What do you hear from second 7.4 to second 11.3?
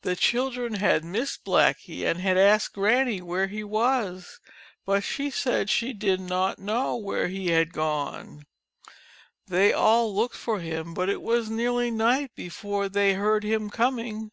had gone. They all looked for him but it